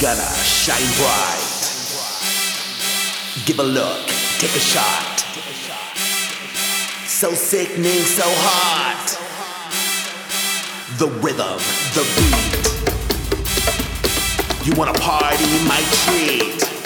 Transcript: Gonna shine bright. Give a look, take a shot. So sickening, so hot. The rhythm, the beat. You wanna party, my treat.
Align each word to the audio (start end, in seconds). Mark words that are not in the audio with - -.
Gonna 0.00 0.22
shine 0.44 0.80
bright. 0.96 1.60
Give 3.44 3.58
a 3.58 3.62
look, 3.62 4.06
take 4.38 4.56
a 4.56 4.58
shot. 4.58 5.20
So 7.06 7.34
sickening, 7.34 8.00
so 8.04 8.22
hot. 8.24 9.18
The 10.96 11.08
rhythm, 11.20 11.58
the 11.92 12.04
beat. 12.16 12.60
You 14.66 14.72
wanna 14.74 14.94
party, 14.94 15.44
my 15.68 15.82
treat. 15.92 16.79